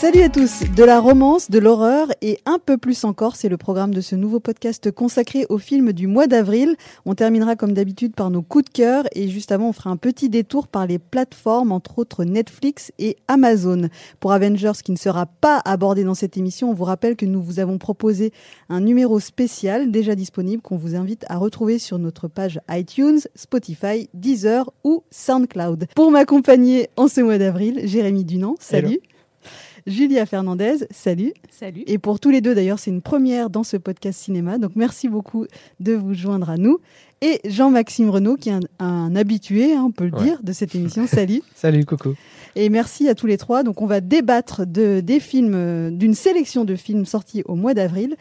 [0.00, 3.56] Salut à tous De la romance, de l'horreur et un peu plus encore, c'est le
[3.56, 6.76] programme de ce nouveau podcast consacré au film du mois d'avril.
[7.04, 9.96] On terminera comme d'habitude par nos coups de cœur et juste avant on fera un
[9.96, 13.88] petit détour par les plateformes, entre autres Netflix et Amazon.
[14.20, 17.42] Pour Avengers qui ne sera pas abordé dans cette émission, on vous rappelle que nous
[17.42, 18.32] vous avons proposé
[18.68, 24.08] un numéro spécial déjà disponible qu'on vous invite à retrouver sur notre page iTunes, Spotify,
[24.14, 25.88] Deezer ou SoundCloud.
[25.96, 29.00] Pour m'accompagner en ce mois d'avril, Jérémy Dunant, salut
[29.88, 31.32] Julia Fernandez, salut.
[31.50, 31.82] Salut.
[31.86, 34.58] Et pour tous les deux, d'ailleurs, c'est une première dans ce podcast cinéma.
[34.58, 35.46] Donc, merci beaucoup
[35.80, 36.78] de vous joindre à nous.
[37.22, 41.06] Et Jean-Maxime Renaud, qui est un, habitué, hein, on peut le dire, de cette émission.
[41.08, 41.42] Salut.
[41.54, 42.14] Salut, Coco.
[42.54, 43.62] Et merci à tous les trois.
[43.62, 47.72] Donc, on va débattre de, des films, euh, d'une sélection de films sortis au mois
[47.72, 48.16] d'avril.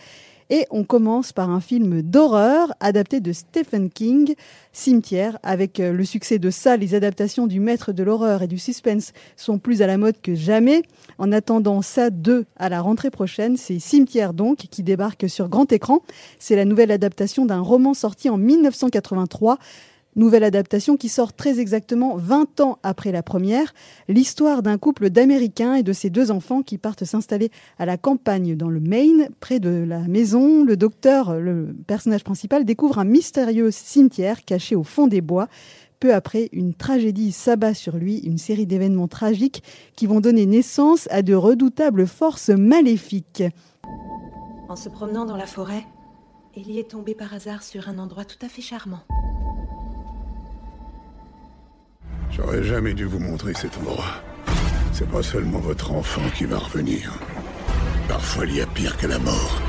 [0.49, 4.35] Et on commence par un film d'horreur adapté de Stephen King,
[4.71, 5.37] Cimetière.
[5.43, 9.11] Avec euh, le succès de ça, les adaptations du maître de l'horreur et du suspense
[9.35, 10.83] sont plus à la mode que jamais.
[11.17, 15.71] En attendant ça 2 à la rentrée prochaine, c'est Cimetière donc qui débarque sur grand
[15.71, 16.01] écran.
[16.39, 19.57] C'est la nouvelle adaptation d'un roman sorti en 1983
[20.17, 23.75] Nouvelle adaptation qui sort très exactement 20 ans après la première.
[24.07, 28.55] L'histoire d'un couple d'Américains et de ses deux enfants qui partent s'installer à la campagne
[28.55, 29.29] dans le Maine.
[29.39, 34.81] Près de la maison, le docteur, le personnage principal, découvre un mystérieux cimetière caché au
[34.81, 35.49] fond des bois.
[35.99, 39.61] Peu après, une tragédie s'abat sur lui, une série d'événements tragiques
[39.95, 43.43] qui vont donner naissance à de redoutables forces maléfiques.
[44.67, 45.85] En se promenant dans la forêt,
[46.55, 49.01] Ellie est tombée par hasard sur un endroit tout à fait charmant.
[52.37, 54.21] J'aurais jamais dû vous montrer cet endroit.
[54.93, 57.19] C'est pas seulement votre enfant qui va revenir.
[58.07, 59.61] Parfois, il y a pire que la mort.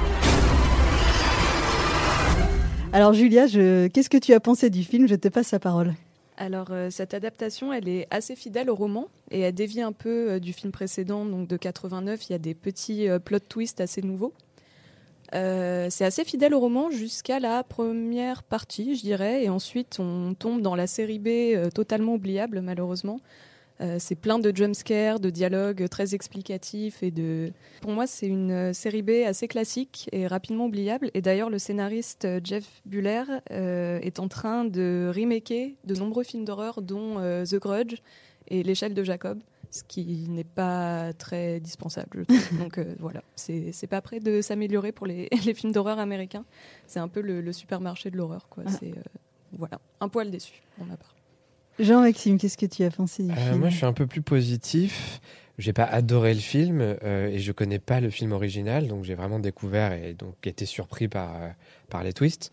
[2.93, 5.95] Alors Julia, qu'est-ce que tu as pensé du film Je te passe la parole.
[6.37, 10.33] Alors euh, cette adaptation, elle est assez fidèle au roman et elle dévie un peu
[10.33, 12.29] euh, du film précédent, donc de 89.
[12.29, 14.33] Il y a des petits euh, plot twists assez nouveaux.
[15.35, 20.35] Euh, c'est assez fidèle au roman jusqu'à la première partie, je dirais, et ensuite on
[20.35, 23.21] tombe dans la série B euh, totalement oubliable, malheureusement.
[23.81, 27.53] Euh, c'est plein de jumpscares, de dialogues très explicatifs et de.
[27.81, 31.11] Pour moi, c'est une série B assez classique et rapidement oubliable.
[31.15, 36.83] Et d'ailleurs, le scénariste Jeff Buller est en train de remaker de nombreux films d'horreur,
[36.83, 37.99] dont The Grudge
[38.49, 39.39] et L'échelle de Jacob
[39.71, 42.25] ce qui n'est pas très dispensable.
[42.59, 46.45] Donc euh, voilà, c'est pas prêt de s'améliorer pour les, les films d'horreur américains.
[46.87, 48.49] C'est un peu le, supermarché de l'horreur.
[48.49, 48.65] quoi.
[48.67, 48.71] Ah.
[48.79, 49.03] C'est euh,
[49.53, 51.15] voilà, un poil déçu pour ma part.
[51.79, 55.21] Jean-Maxime, qu'est-ce que tu as pensé du euh, Moi, je suis un peu plus positif.
[55.59, 59.41] J'ai pas adoré le film et je connais pas le film original, donc j'ai vraiment
[59.41, 61.37] découvert et donc été surpris par,
[61.91, 62.53] par les twists.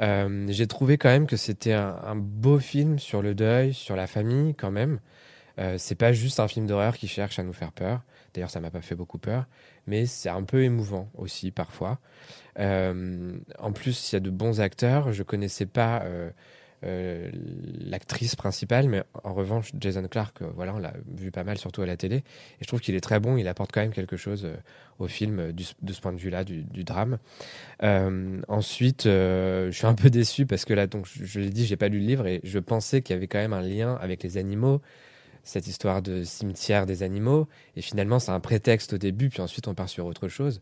[0.00, 4.06] j'ai trouvé quand même que c'était un, un, beau film sur le deuil, sur la
[4.06, 4.98] famille quand même.
[5.58, 8.02] Euh, c'est pas juste un film d'horreur qui cherche à nous faire peur.
[8.34, 9.46] D'ailleurs, ça m'a pas fait beaucoup peur,
[9.86, 11.98] mais c'est un peu émouvant aussi parfois.
[12.58, 15.12] Euh, en plus, il y a de bons acteurs.
[15.12, 16.04] Je connaissais pas
[16.84, 17.30] euh,
[17.80, 21.86] l'actrice principale, mais en revanche, Jason Clark, voilà, on l'a vu pas mal, surtout à
[21.86, 22.16] la télé.
[22.16, 22.22] Et
[22.60, 23.36] je trouve qu'il est très bon.
[23.36, 24.46] Il apporte quand même quelque chose
[25.00, 27.18] au film de ce point de vue-là, du, drame.
[27.80, 31.76] ensuite, je suis un peu déçu parce que là, donc, je, je l'ai dit, j'ai
[31.76, 34.22] pas lu le livre et je pensais qu'il y avait quand même un lien avec
[34.22, 34.80] les animaux
[35.48, 37.48] cette histoire de cimetière des animaux.
[37.74, 40.60] Et finalement, c'est un prétexte au début, puis ensuite on part sur autre chose.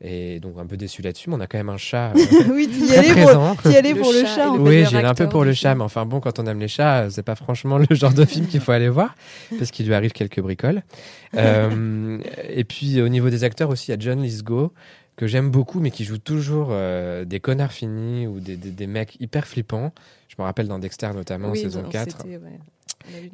[0.00, 2.12] Et donc un peu déçu là-dessus, mais on a quand même un chat.
[2.18, 4.50] Euh, oui, tu y allais pour, pour le chat.
[4.50, 7.10] oui, j'ai un peu pour le chat, mais enfin bon, quand on aime les chats,
[7.10, 9.16] c'est pas franchement le genre de film qu'il faut aller voir,
[9.58, 10.82] parce qu'il lui arrive quelques bricoles.
[11.34, 12.18] Euh,
[12.48, 14.72] et puis au niveau des acteurs aussi, il y a John Lithgow
[15.14, 19.20] que j'aime beaucoup, mais qui joue toujours euh, des connards finis ou des, des, mecs
[19.20, 19.92] hyper flippants.
[20.28, 22.24] Je me rappelle dans Dexter notamment, saison 4.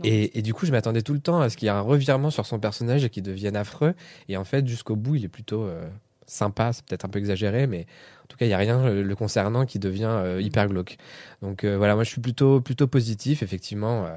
[0.03, 2.31] Et, du coup, je m'attendais tout le temps à ce qu'il y ait un revirement
[2.31, 3.95] sur son personnage et qu'il devienne affreux.
[4.29, 5.89] Et en fait, jusqu'au bout, il est plutôt euh,
[6.27, 6.73] sympa.
[6.73, 7.87] C'est peut-être un peu exagéré, mais
[8.23, 10.97] en tout cas, il n'y a rien euh, le concernant qui devient euh, hyper glauque.
[11.43, 13.43] Donc voilà, moi, je suis plutôt, plutôt positif.
[13.43, 14.09] Effectivement,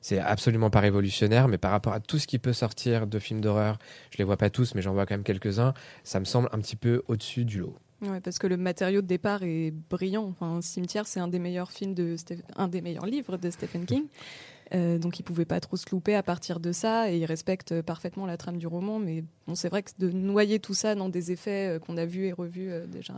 [0.00, 3.40] c'est absolument pas révolutionnaire, mais par rapport à tout ce qui peut sortir de films
[3.40, 3.78] d'horreur,
[4.10, 5.74] je les vois pas tous, mais j'en vois quand même quelques-uns,
[6.04, 7.74] ça me semble un petit peu au-dessus du lot.
[8.00, 10.28] Ouais, parce que le matériau de départ est brillant.
[10.28, 12.14] Enfin, Cimetière, c'est un des meilleurs films de
[12.54, 14.04] un des meilleurs livres de Stephen King.
[14.74, 17.80] Euh, donc il pouvait pas trop se louper à partir de ça et il respecte
[17.82, 18.98] parfaitement la trame du roman.
[18.98, 22.04] Mais bon, c'est vrai que de noyer tout ça dans des effets euh, qu'on a
[22.04, 23.14] vus et revus euh, déjà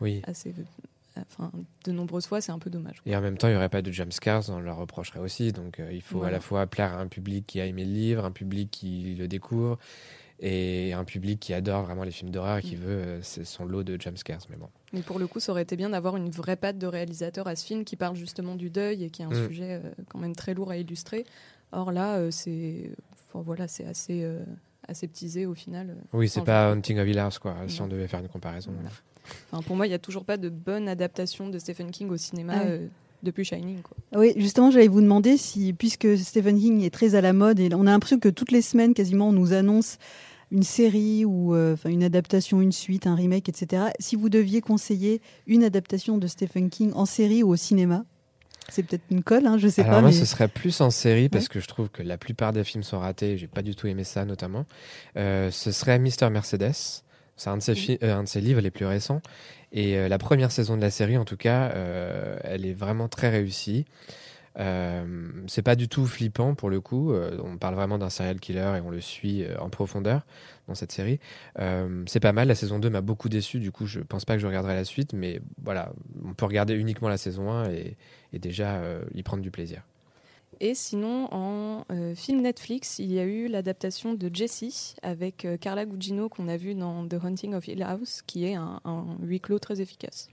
[0.00, 0.20] oui.
[0.26, 0.54] assez,
[1.16, 1.50] enfin,
[1.84, 3.00] de nombreuses fois, c'est un peu dommage.
[3.06, 5.52] Et en même temps, il n'y aurait pas de jumpscares, on leur reprocherait aussi.
[5.52, 8.24] Donc il faut à la fois plaire à un public qui a aimé le livre,
[8.24, 9.78] un public qui le découvre
[10.40, 12.80] et un public qui adore vraiment les films d'horreur et qui mm.
[12.80, 14.42] veut euh, son lot de jumpscares.
[14.50, 14.68] Mais bon.
[14.92, 17.56] Mais pour le coup, ça aurait été bien d'avoir une vraie patte de réalisateur à
[17.56, 19.48] ce film qui parle justement du deuil et qui est un mm.
[19.48, 21.24] sujet euh, quand même très lourd à illustrer.
[21.72, 22.90] Or là, euh, c'est
[23.28, 24.28] enfin, voilà, c'est assez
[24.86, 25.96] aseptisé au final.
[26.12, 28.72] Oui, c'est pas Hunting of Hill House, quoi, si on devait faire une comparaison.
[28.72, 28.90] Voilà.
[29.50, 32.16] Enfin, pour moi, il n'y a toujours pas de bonne adaptation de Stephen King au
[32.16, 32.88] cinéma Ah oui.
[33.22, 33.80] Depuis Shining.
[33.82, 33.96] Quoi.
[34.20, 37.68] Oui, justement, j'allais vous demander si, puisque Stephen King est très à la mode, et
[37.74, 39.98] on a l'impression que toutes les semaines, quasiment, on nous annonce
[40.52, 43.86] une série ou euh, enfin une adaptation, une suite, un remake, etc.
[43.98, 48.04] Si vous deviez conseiller une adaptation de Stephen King en série ou au cinéma,
[48.68, 50.00] c'est peut-être une colle, hein, je sais Alors pas.
[50.02, 50.16] moi, mais...
[50.16, 51.48] ce serait plus en série parce Ouais.
[51.54, 53.38] que je trouve que la plupart des films sont ratés.
[53.38, 54.66] J'ai pas du tout aimé ça, notamment.
[55.16, 57.02] Euh, ce serait Mister Mercedes.
[57.36, 59.20] C'est un de ses fi- euh, un de ses livres les plus récents.
[59.72, 63.08] Et euh, la première saison de la série, en tout cas, euh, elle est vraiment
[63.08, 63.84] très réussie.
[64.58, 67.12] Euh, c'est pas du tout flippant pour le coup.
[67.12, 70.22] On parle vraiment d'un serial killer et on le suit en profondeur
[70.66, 71.20] dans cette série.
[72.06, 72.48] C'est pas mal.
[72.48, 73.58] La saison 2 m'a beaucoup déçu.
[73.60, 75.12] Du coup, je pense pas que je regarderai la suite.
[75.12, 75.92] Mais voilà,
[76.24, 77.98] on peut regarder uniquement la saison 1 et,
[78.32, 78.80] et déjà
[79.14, 79.82] y prendre du plaisir.
[80.60, 85.56] Et sinon, en euh, film Netflix, il y a eu l'adaptation de Jessie avec euh,
[85.56, 89.04] Carla Gugino qu'on a vu dans The Haunting of Hill House, qui est un, un
[89.22, 90.28] huis clos très efficace.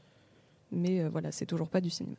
[0.72, 2.16] Mais euh, voilà, c'est toujours pas du cinéma.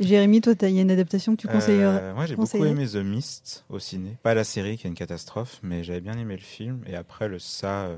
[0.00, 2.86] Jérémy, toi, il y a une adaptation que tu conseillerais Euh, moi, j'ai beaucoup aimé
[2.86, 4.16] The Mist au ciné.
[4.22, 6.82] Pas la série qui est une catastrophe, mais j'avais bien aimé le film.
[6.86, 7.96] Et après, le Ça, euh,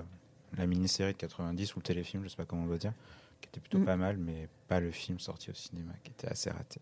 [0.59, 2.93] la mini-série de 90 ou le téléfilm, je sais pas comment on doit dire,
[3.41, 3.85] qui était plutôt Mm.
[3.87, 6.81] pas mal, mais pas le film sorti au cinéma, qui était assez raté.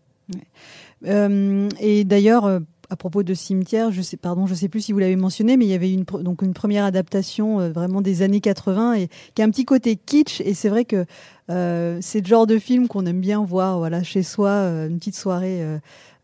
[1.05, 4.91] Euh, et d'ailleurs, euh, à propos de cimetière, je sais, pardon, je sais plus si
[4.91, 8.21] vous l'avez mentionné, mais il y avait une, donc une première adaptation euh, vraiment des
[8.21, 10.41] années 80 et qui a un petit côté kitsch.
[10.41, 11.05] Et c'est vrai que
[11.49, 14.97] euh, c'est le genre de film qu'on aime bien voir, voilà, chez soi, euh, une
[14.99, 15.61] petite soirée.
[15.61, 15.77] euh,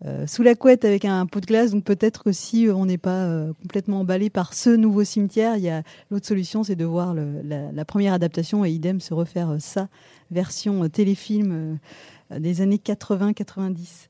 [0.03, 2.97] euh, sous la couette avec un pot de glace, donc peut-être que si on n'est
[2.97, 3.29] pas
[3.61, 7.43] complètement emballé par ce nouveau cimetière, il y a l'autre solution, c'est de voir le-
[7.43, 9.89] la, la première adaptation et idem se refaire ça
[10.31, 11.77] version téléfilm
[12.35, 14.07] des années 80-90.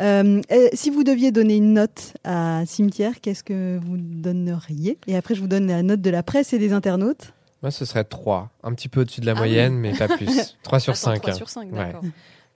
[0.00, 4.98] Euh, euh, si vous deviez donner une note à Cimetière, qu'est-ce que vous donneriez?
[5.06, 7.32] Et après, je vous donne la note de la presse et des internautes.
[7.62, 8.50] Moi, ce serait 3.
[8.62, 10.56] Un petit peu au-dessus de la Ah moyenne, mais pas plus.
[10.62, 11.20] 3 sur Attends, 5.
[11.20, 11.34] 3 hein.
[11.36, 11.78] sur 5, Ouais.
[11.78, 12.02] d'accord.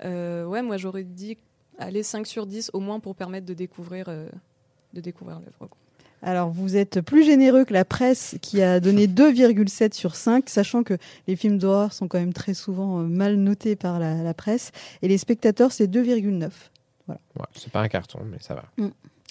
[0.04, 1.38] Euh, ouais, moi j'aurais dit
[1.78, 4.28] allez 5 sur 10 au moins pour permettre de découvrir, euh,
[4.92, 5.68] de découvrir l'œuvre.
[6.22, 10.82] Alors, vous êtes plus généreux que la presse qui a donné 2,7 sur 5, sachant
[10.82, 10.96] que
[11.28, 14.72] les films d'horreur sont quand même très souvent euh, mal notés par la, la presse.
[15.02, 16.50] Et les spectateurs, c'est 2,9.
[17.08, 17.16] Ouais,
[17.54, 18.64] c'est pas un carton, mais ça va.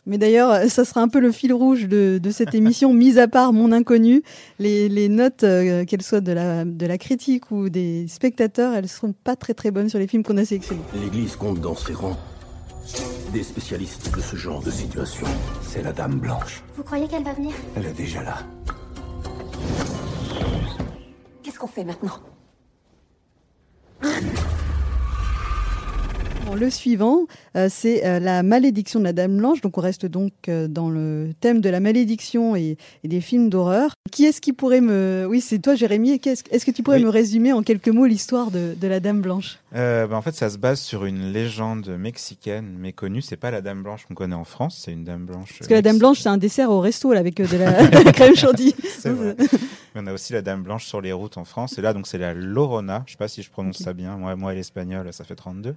[0.05, 3.19] Mais d'ailleurs, euh, ça sera un peu le fil rouge de, de cette émission, mis
[3.19, 4.23] à part Mon Inconnu.
[4.59, 8.89] Les, les notes, euh, qu'elles soient de la, de la critique ou des spectateurs, elles
[8.89, 10.81] seront pas très très bonnes sur les films qu'on a sélectionnés.
[11.01, 12.17] L'Église compte dans ses rangs
[13.31, 15.25] des spécialistes de ce genre de situation.
[15.61, 16.63] C'est la Dame Blanche.
[16.75, 17.53] Vous croyez qu'elle va venir?
[17.75, 18.39] Elle est déjà là.
[21.41, 22.19] Qu'est-ce qu'on fait maintenant?
[26.55, 27.25] Le suivant,
[27.57, 29.59] euh, c'est euh, la malédiction de la Dame Blanche.
[29.61, 33.50] Donc, on reste donc euh, dans le thème de la malédiction et, et des films
[33.50, 33.94] d'horreur.
[34.11, 35.25] Qui est-ce qui pourrait me...
[35.27, 36.21] Oui, c'est toi, Jérémy.
[36.23, 37.03] Est-ce que tu pourrais Oui.
[37.05, 39.57] me résumer en quelques mots l'histoire de, de la Dame Blanche?
[39.75, 43.21] Euh, bah, en fait, ça se base sur une légende mexicaine méconnue.
[43.21, 45.57] C'est pas la Dame Blanche qu'on connaît en France, c'est une Dame Blanche.
[45.57, 47.87] Parce que la Dame Blanche, c'est un dessert au resto là, avec euh, de la,
[47.87, 48.75] de la crème chantilly.
[49.95, 51.77] On a aussi la Dame Blanche sur les routes en France.
[51.77, 53.03] Et là, donc, c'est la Lorona.
[53.05, 54.17] Je sais pas si je prononce ça bien.
[54.17, 55.75] Moi, moi, et l'espagnol, ça fait 32.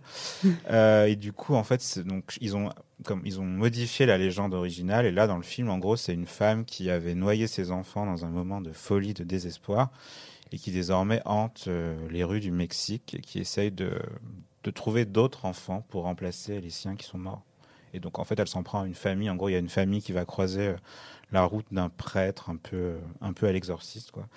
[0.70, 2.70] Euh, et du coup, en fait, donc, ils ont,
[3.04, 5.06] comme, ils ont modifié la légende originale.
[5.06, 8.06] Et là, dans le film, en gros, c'est une femme qui avait noyé ses enfants
[8.06, 9.90] dans un moment de folie, de désespoir.
[10.52, 14.00] Et qui désormais hante euh, les rues du Mexique et qui essaye de,
[14.62, 17.42] de trouver d'autres enfants pour remplacer les siens qui sont morts.
[17.92, 19.30] Et donc, en fait, elle s'en prend à une famille.
[19.30, 20.76] En gros, il y a une famille qui va croiser euh,
[21.32, 24.28] la route d'un prêtre un peu, un peu à l'exorciste, quoi,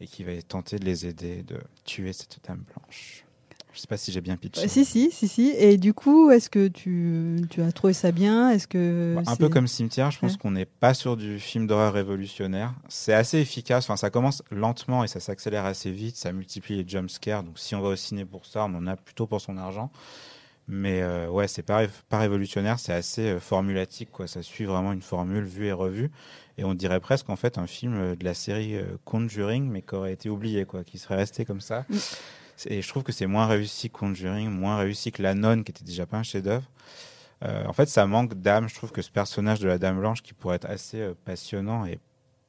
[0.00, 3.24] et qui va tenter de les aider de tuer cette dame blanche.
[3.72, 4.62] Je sais pas si j'ai bien pitché.
[4.62, 5.52] Ouais, si, si, si, si.
[5.56, 8.50] Et du coup, est-ce que tu, tu as trouvé ça bien?
[8.50, 10.38] Est-ce que Bah, un peu comme Cimetière, je pense Ouais.
[10.38, 12.74] qu'on n'est pas sur du film d'horreur révolutionnaire.
[12.88, 13.84] C'est assez efficace.
[13.84, 16.16] Enfin, ça commence lentement et ça s'accélère assez vite.
[16.16, 17.44] Ça multiplie les jumpscares.
[17.44, 19.90] Donc, si on va au ciné pour ça, on en a plutôt pour son argent.
[20.72, 22.78] Mais euh, ouais, c'est pas, pas révolutionnaire.
[22.78, 24.10] C'est assez euh, formulatique.
[24.12, 24.26] Quoi.
[24.26, 26.10] Ça suit vraiment une formule vue et revue.
[26.58, 29.82] Et on dirait presque en fait un film euh, de la série euh, Conjuring, mais
[29.82, 31.86] qui aurait été oublié, quoi, qui serait resté comme ça.
[32.66, 35.72] Et je trouve que c'est moins réussi que Conjuring, moins réussi que La Nonne, qui
[35.72, 36.68] était déjà pas un chef-d'œuvre.
[37.44, 38.68] Euh, en fait, ça manque d'âme.
[38.68, 41.86] Je trouve que ce personnage de la Dame Blanche, qui pourrait être assez euh, passionnant
[41.86, 41.98] et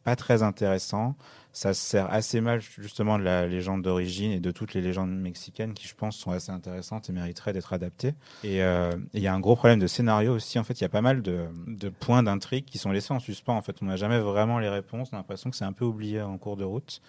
[0.03, 1.15] pas très intéressant,
[1.53, 5.11] ça se sert assez mal justement de la légende d'origine et de toutes les légendes
[5.11, 8.15] mexicaines qui, je pense, sont assez intéressantes et mériteraient d'être adaptées.
[8.43, 10.57] Et euh, il y a un gros problème de scénario aussi.
[10.57, 13.55] En fait, il y a pas mal de points d'intrigue qui sont laissés en suspens.
[13.55, 15.09] En fait, on n'a jamais vraiment les réponses.
[15.11, 17.01] On a l'impression que c'est un peu oublié en cours de route.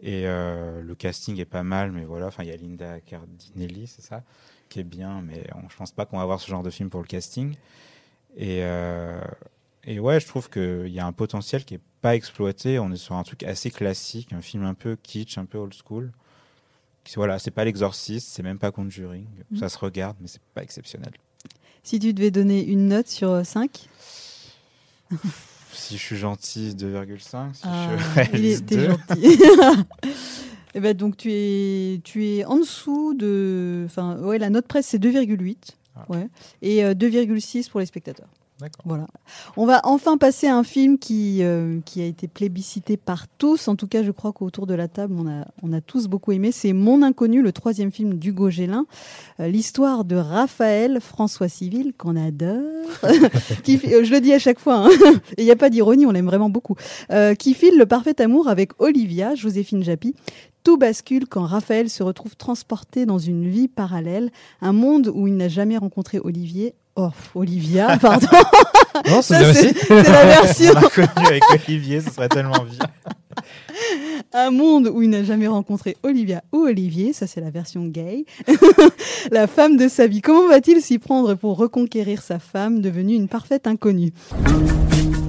[0.00, 2.26] Et euh, le casting est pas mal, mais voilà.
[2.26, 4.22] Enfin, il y a Linda Cardinelli, c'est ça,
[4.68, 6.90] qui est bien, mais on, je pense pas qu'on va voir ce genre de film
[6.90, 7.54] pour le casting.
[8.36, 9.20] Et, euh,
[9.84, 12.78] Et ouais, je trouve qu'il y a un potentiel qui est pas exploité.
[12.78, 15.74] On est sur un truc assez classique, un film un peu kitsch, un peu old
[15.74, 16.10] school.
[17.16, 19.26] Voilà, c'est pas l'exorciste, c'est même pas Conjuring.
[19.50, 19.58] Mhm.
[19.58, 21.12] Ça se regarde, mais c'est pas exceptionnel.
[21.82, 23.88] Si tu devais donner une note sur 5
[25.74, 27.54] Si je suis gentil, 2,5.
[27.54, 28.86] Si Ah, je suis il était 2.
[28.90, 29.42] gentil.
[30.76, 34.88] Eh ben donc tu es tu es en dessous de enfin ouais la note presse
[34.88, 35.56] c'est 2,8
[35.94, 36.04] Ah.
[36.08, 36.26] ouais
[36.62, 38.26] et euh, 2,6 pour les spectateurs.
[38.84, 39.06] Voilà.
[39.56, 43.68] On va enfin passer à un film qui, euh, qui a été plébiscité par tous.
[43.68, 46.32] En tout cas, je crois qu'autour de la table, on a, on a tous beaucoup
[46.32, 46.52] aimé.
[46.52, 48.86] C'est Mon Inconnu, le troisième film d'Hugo Gélin.
[49.40, 52.60] Euh, L'histoire de Raphaël François Civil, qu'on adore.
[53.04, 54.90] euh, je le dis à chaque fois, hein.
[55.38, 56.76] il n'y a pas d'ironie, on l'aime vraiment beaucoup.
[57.10, 60.14] Euh, qui file le parfait amour avec Olivia, Joséphine Japy.
[60.62, 64.30] Tout bascule quand Raphaël se retrouve transporté dans une vie parallèle,
[64.62, 66.74] un monde où il n'a jamais rencontré Olivier.
[66.96, 68.28] Oh, Olivia, pardon.
[69.10, 69.34] Non, c'est
[69.74, 70.72] Ça, la version.
[70.76, 72.86] On connu avec Olivier, ce serait tellement bien.
[74.32, 78.24] Un monde où il n'a jamais rencontré Olivia ou Olivier, ça c'est la version gay.
[79.32, 80.20] la femme de sa vie.
[80.20, 84.12] Comment va-t-il s'y prendre pour reconquérir sa femme devenue une parfaite inconnue?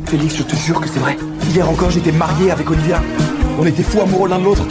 [0.06, 1.18] Félix, je te jure que c'est vrai.
[1.52, 3.02] Hier encore, j'étais marié avec Olivia.
[3.60, 4.66] On était fous amoureux l'un de l'autre.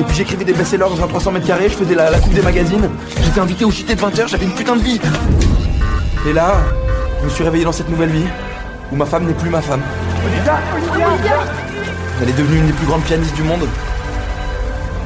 [0.00, 2.32] Et puis j'écrivais des best-sellers dans un 300 mètres carrés, je faisais la, la coupe
[2.32, 2.88] des magazines.
[3.22, 4.98] J'étais invité au JT de 20h, j'avais une putain de vie.
[6.26, 6.54] Et là,
[7.20, 8.26] je me suis réveillé dans cette nouvelle vie
[8.92, 9.82] où ma femme n'est plus ma femme.
[12.20, 13.62] Elle est devenue une des plus grandes pianistes du monde.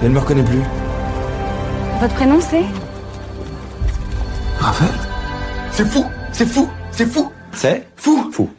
[0.02, 0.60] Et elle me reconnaît plus.
[2.00, 2.64] Votre prénom c'est?
[4.58, 4.90] Raphaël
[5.70, 8.50] C'est fou C'est fou C'est fou C'est fou Fou.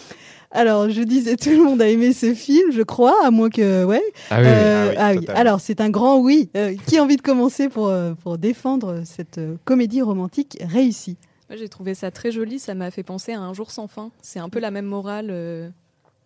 [0.51, 3.83] Alors, je disais, tout le monde a aimé ce film, je crois, à moins que...
[3.83, 4.01] Ouais.
[4.31, 4.51] Ah oui, oui.
[4.51, 5.37] Euh, Ah oui, ah oui.
[5.37, 6.49] Alors, c'est un grand oui.
[6.55, 11.17] Euh, qui a envie de commencer pour, euh, pour défendre cette comédie romantique réussie
[11.50, 12.60] J'ai trouvé ça très joli.
[12.60, 14.12] Ça m'a fait penser à Un jour sans fin.
[14.22, 15.70] C'est un peu la même morale euh,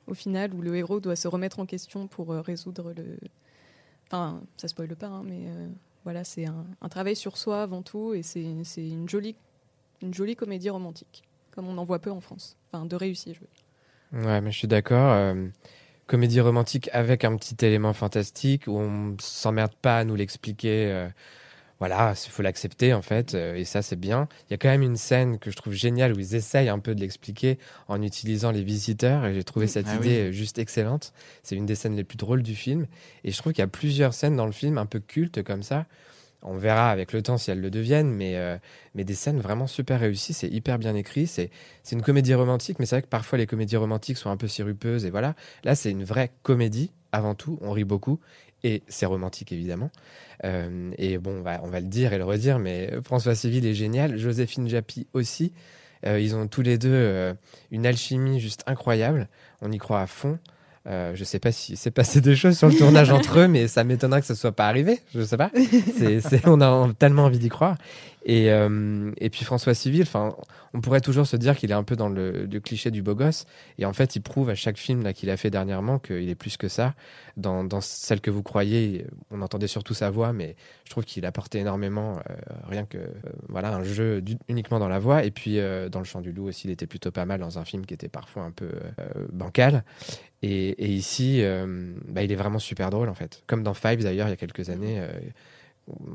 [0.07, 3.17] au final où le héros doit se remettre en question pour euh, résoudre le.
[4.07, 5.67] Enfin, ça spoile pas, hein, mais euh,
[6.03, 9.37] voilà, c'est un, travail sur soi avant tout et c'est une jolie,
[10.01, 12.57] une jolie comédie romantique, comme on en voit peu en France.
[12.67, 14.25] Enfin, de réussi, je veux.
[14.27, 15.33] Ouais, mais je suis d'accord.
[16.07, 21.07] comédie romantique avec un petit élément fantastique où on s'emmerde pas à nous l'expliquer.
[21.81, 24.27] Voilà, il faut l'accepter en fait, euh, et ça c'est bien.
[24.47, 26.77] Il y a quand même une scène que je trouve géniale où ils essayent un
[26.77, 27.57] peu de l'expliquer
[27.87, 31.11] en utilisant les visiteurs, et j'ai trouvé cette Ah idée euh, juste excellente.
[31.41, 32.85] C'est une des scènes les plus drôles du film,
[33.23, 35.63] et je trouve qu'il y a plusieurs scènes dans le film un peu cultes comme
[35.63, 35.87] ça.
[36.43, 38.57] On verra avec le temps si elles le deviennent, mais, euh,
[38.93, 40.33] mais des scènes vraiment super réussies.
[40.33, 41.25] C'est hyper bien écrit.
[41.25, 41.49] C'est
[41.81, 44.47] c'est une comédie romantique, mais c'est vrai que parfois les comédies romantiques sont un peu
[44.47, 45.05] sirupeuses.
[45.05, 45.33] Et voilà,
[45.63, 47.57] là c'est une vraie comédie avant tout.
[47.61, 48.19] On rit beaucoup
[48.63, 49.91] et c'est romantique évidemment.
[50.43, 53.65] Euh, et bon, on va, on va le dire et le redire, mais François Civil
[53.65, 54.17] est génial.
[54.17, 55.53] Joséphine Japy aussi.
[56.05, 57.33] Euh, ils ont tous les deux euh,
[57.71, 59.27] une alchimie juste incroyable.
[59.61, 60.39] On y croit à fond.
[60.87, 63.67] Euh, je sais pas si c'est passé des choses sur le tournage entre eux, mais
[63.67, 64.99] ça m'étonnerait que ce soit pas arrivé.
[65.13, 65.51] Je sais pas.
[66.45, 67.77] On a tellement envie d'y croire.
[68.23, 70.05] Et, euh, et puis François Civil,
[70.73, 73.45] on pourrait toujours se dire qu'il est un peu dans le, cliché du beau gosse.
[73.79, 76.57] Et en fait, il prouve à chaque film qu'il a fait dernièrement qu'il est plus
[76.57, 76.93] que ça.
[77.37, 81.59] Dans, celle que vous croyez, on entendait surtout sa voix, mais je trouve qu'il apportait
[81.59, 82.35] énormément, euh,
[82.67, 83.07] rien que euh,
[83.49, 85.23] voilà un jeu uniquement dans la voix.
[85.23, 85.59] Et puis
[85.91, 87.93] dans le chant du loup aussi, il était plutôt pas mal dans un film qui
[87.93, 88.69] était parfois un peu
[89.31, 89.83] bancal.
[90.43, 91.43] Et, ici,
[92.07, 93.43] bah, il est vraiment super drôle en fait.
[93.47, 95.01] Comme dans Five d'ailleurs, il y a quelques années.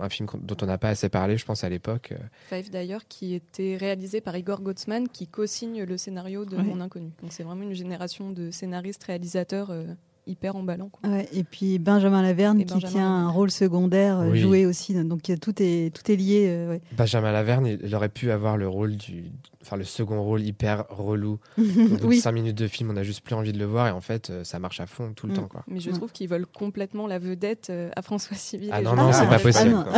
[0.01, 2.13] Un film dont on n'a pas assez parlé, je pense, à l'époque.
[2.13, 2.19] euh,
[2.49, 6.63] Five d'ailleurs, qui était réalisé par Igor Gottsman, qui co-signe le scénario de Ouais.
[6.63, 7.11] Mon Inconnu.
[7.23, 9.85] Donc c'est vraiment une génération de scénaristes, réalisateurs euh,
[10.27, 10.89] hyper emballants.
[10.89, 11.09] quoi.
[11.09, 14.41] Ouais, et puis Benjamin Laverne Et qui Benjamin tient un rôle secondaire euh, Oui.
[14.41, 14.95] joué aussi.
[15.05, 16.47] Donc euh, tout est tout est lié.
[16.49, 16.81] euh, ouais.
[16.97, 19.27] Benjamin Laverne, il aurait pu avoir le rôle du,
[19.63, 21.39] enfin le second rôle hyper relou.
[21.59, 22.19] Au bout de oui.
[22.21, 24.31] 5 minutes de film, on a juste plus envie de le voir et en fait,
[24.31, 25.37] euh, ça marche à fond tout le Mm.
[25.37, 25.63] temps, quoi.
[25.69, 28.71] Mais je trouve qu'ils veulent complètement la vedette euh, à François Civil.
[28.73, 29.77] Ah non, non, c'est pas possible.
[29.87, 29.93] Ah.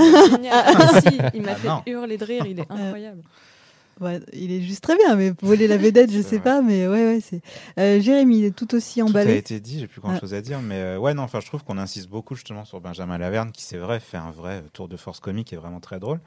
[0.51, 1.83] Ah, si, il m'a Ah fait non.
[1.87, 3.23] hurler de rire, il est incroyable.
[4.01, 6.45] Ouais, il est juste très bien, mais voler la vedette, je sais vrai.
[6.45, 7.41] pas, mais ouais, ouais, c'est.
[7.79, 9.37] Euh, Jérémy, il est tout aussi Tout a emballé.
[9.37, 11.65] été dit, j'ai plus grand chose à dire, mais euh, ouais, non, enfin, je trouve
[11.65, 14.97] qu'on insiste beaucoup justement sur Benjamin Laverne, qui c'est vrai fait un vrai tour de
[14.97, 16.21] force comique et vraiment très drôle.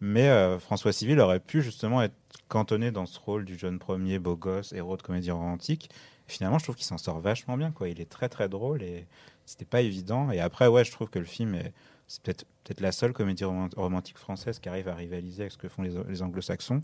[0.00, 2.14] Mais euh, François Civil aurait pu justement être
[2.48, 5.88] cantonné dans ce rôle du jeune premier beau gosse, héros de comédie romantique.
[6.28, 7.88] Et finalement, je trouve qu'il s'en sort vachement bien, quoi.
[7.88, 9.06] Il est très très drôle et
[9.46, 10.30] c'était pas évident.
[10.30, 11.72] Et après, ouais, je trouve que le film est
[12.06, 15.58] c'est peut-être peut-être la seule comédie roman- romantique française qui arrive à rivaliser avec ce
[15.58, 16.80] que font les, les anglo-saxons.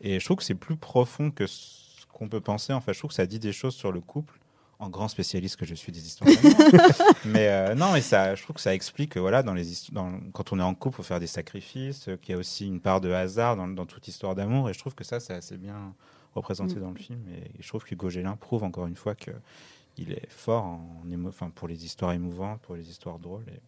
[0.00, 2.72] Et je trouve que c'est plus profond que ce qu'on peut penser.
[2.72, 4.38] En fait, je trouve que ça dit des choses sur le couple
[4.80, 6.58] en grand spécialiste que je suis des histoires d'amour.
[7.26, 10.18] mais euh, non, mais ça, je trouve que ça explique que voilà, dans les dans,
[10.32, 12.80] quand on est en couple, faut faire des sacrifices, euh, qu'il y a aussi une
[12.80, 14.68] part de hasard dans, dans toute histoire d'amour.
[14.68, 15.94] Et je trouve que ça, c'est assez bien
[16.34, 16.80] représenté Mm.
[16.80, 17.20] dans le film.
[17.28, 19.30] Et je trouve que Gégélin prouve encore une fois que
[19.96, 23.44] il est fort en émo- enfin, pour les histoires émouvantes, pour les histoires drôles.
[23.48, 23.60] Et.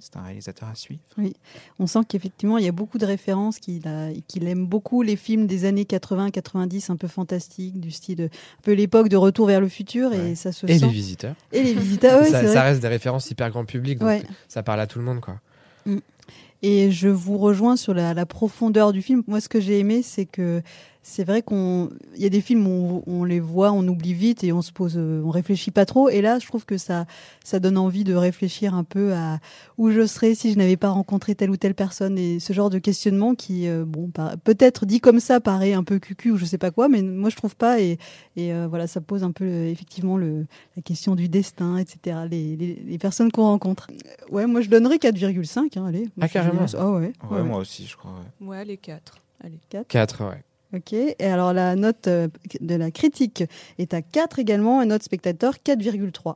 [0.00, 1.00] C'est un réalisateur à suivre.
[1.78, 5.16] On sent qu'effectivement, il y a beaucoup de références, qu'il a- qu'il aime beaucoup les
[5.16, 9.60] films des années 80-90, un peu fantastiques, du style un peu l'époque de Retour vers
[9.60, 10.86] le futur, et ça se Et sent.
[10.86, 11.34] les visiteurs.
[11.52, 14.22] Et les visiteurs, ouais, ça, reste des références hyper grand public, donc Ouais.
[14.48, 15.40] ça parle à tout le monde, quoi.
[16.62, 19.22] Et je vous rejoins sur la, la profondeur du film.
[19.28, 20.60] Moi, ce que j'ai aimé, c'est que
[21.02, 24.12] c'est vrai qu'on, il y a des films où on, on les voit, on oublie
[24.14, 26.08] vite et on se pose, euh, on réfléchit pas trop.
[26.10, 27.06] Et là, je trouve que ça,
[27.44, 29.38] ça donne envie de réfléchir un peu à
[29.78, 32.68] où je serais si je n'avais pas rencontré telle ou telle personne et ce genre
[32.68, 36.36] de questionnement qui, euh, bon, par- peut-être dit comme ça paraît un peu cucu ou
[36.36, 37.80] je sais pas quoi, mais moi je trouve pas.
[37.80, 37.98] Et,
[38.36, 42.18] et euh, voilà, ça pose un peu effectivement le, la question du destin, etc.
[42.30, 43.86] Les, les, les personnes qu'on rencontre.
[44.30, 45.78] Ouais, moi je donnerais 4,5.
[45.78, 46.00] Hein, allez.
[46.00, 46.66] Moi, Ah, carrément.
[46.76, 47.00] Ah ouais.
[47.00, 47.42] Ouais, ouais, ouais.
[47.44, 48.10] moi aussi, je crois.
[48.40, 48.46] ouais.
[48.46, 49.18] Ouais, les quatre.
[49.42, 49.60] Allez.
[49.88, 50.42] 4, ouais.
[50.74, 50.92] Ok.
[50.92, 52.28] Et alors la note euh,
[52.60, 53.44] de la critique
[53.78, 56.34] est à 4 également, et note spectateur 4,3.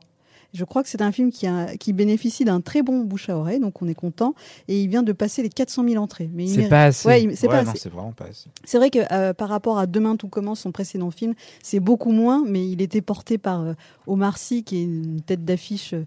[0.55, 3.35] Je crois que c'est un film qui, a, qui bénéficie d'un très bon bouche à
[3.37, 4.35] oreille, donc on est content.
[4.67, 6.29] Et il vient de passer les 400 000 entrées.
[6.31, 7.07] Mais il C'est pas assez.
[7.07, 7.79] Ouais, c'est Ouais, pas non, assez.
[7.79, 8.49] c'est vraiment pas assez.
[8.63, 12.11] C'est vrai que euh, par rapport à Demain tout commence, son précédent film, c'est beaucoup
[12.11, 13.73] moins, mais il était porté par euh,
[14.05, 16.05] Omar Sy, qui est une tête d'affiche euh,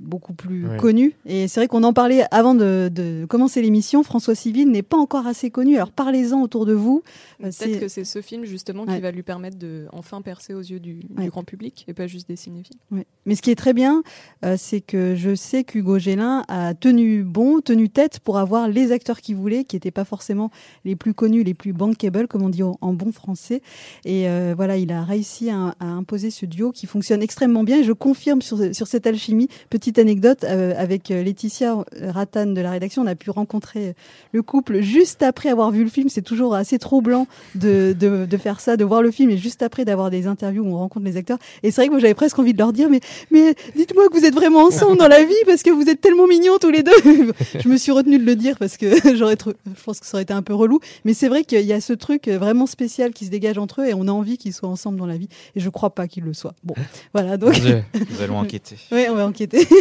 [0.00, 1.14] beaucoup plus connue.
[1.26, 4.02] Et c'est vrai qu'on en parlait avant de, de commencer l'émission.
[4.02, 5.76] François Civil n'est pas encore assez connu.
[5.76, 7.02] Alors parlez-en autour de vous.
[7.42, 8.96] Euh, Peut-être que c'est ce film justement Ouais.
[8.96, 12.28] qui va lui permettre de enfin percer aux yeux du, grand public et pas juste
[12.28, 12.76] des cinéphiles.
[12.90, 13.06] Ouais.
[13.26, 14.02] Mais ce qui est très bien,
[14.44, 18.92] euh, c'est que je sais qu'Hugo Gélin a tenu bon, tenu tête pour avoir les
[18.92, 20.50] acteurs qu'il voulait, qui n'étaient pas forcément
[20.84, 23.62] les plus connus, les plus bankable, comme on dit en, bon français.
[24.04, 27.78] Et euh, voilà, il a réussi à, à imposer ce duo qui fonctionne extrêmement bien.
[27.80, 29.48] Et je confirme sur, sur cette alchimie.
[29.82, 33.96] Petite anecdote, euh, avec Laetitia Rattan de la rédaction, on a pu rencontrer
[34.30, 36.08] le couple juste après avoir vu le film.
[36.08, 39.60] C'est toujours assez troublant de, de, de faire ça, de voir le film et juste
[39.60, 41.38] après d'avoir des interviews où on rencontre les acteurs.
[41.64, 43.00] Et c'est vrai que moi j'avais presque envie de leur dire, mais,
[43.32, 46.28] mais dites-moi que vous êtes vraiment ensemble dans la vie parce que vous êtes tellement
[46.28, 46.92] mignons tous les deux.
[47.58, 50.14] je me suis retenue de le dire parce que j'aurais trop, je pense que ça
[50.16, 50.78] aurait été un peu relou.
[51.04, 53.88] Mais c'est vrai qu'il y a ce truc vraiment spécial qui se dégage entre eux
[53.88, 55.28] et on a envie qu'ils soient ensemble dans la vie.
[55.56, 56.54] Et je crois pas qu'ils le soient.
[56.62, 56.76] Bon,
[57.12, 57.36] voilà.
[57.36, 57.60] Donc.
[58.10, 58.76] Nous allons enquêter.
[58.92, 59.66] oui, on va enquêter.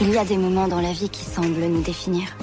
[0.00, 2.36] Il y a des moments dans la vie qui semblent nous définir.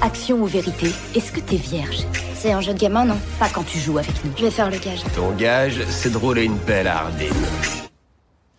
[0.00, 2.06] Action ou vérité, est-ce que t'es vierge?
[2.34, 3.16] C'est un jeu de gamin, non?
[3.40, 4.30] Pas quand tu joues avec nous.
[4.36, 5.00] Je vais faire le gage.
[5.16, 7.10] Ton gage, c'est de rouler une pelle à.